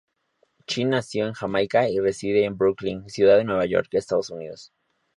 Chin 0.65 0.89
nació 0.89 1.27
en 1.27 1.33
Jamaica 1.33 1.87
y 1.87 1.99
reside 1.99 2.45
en 2.45 2.57
Brooklyn, 2.57 3.07
ciudad 3.07 3.37
de 3.37 3.43
Nueva 3.43 3.67
York, 3.67 3.87
Estados 3.91 4.31
Unidos. 4.31 4.73